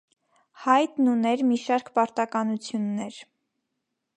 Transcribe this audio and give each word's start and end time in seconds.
Հայդնն 0.61 1.11
ուներ 1.11 1.43
մի 1.49 1.59
շարք 1.65 1.91
պարտականություններ։ 1.99 3.21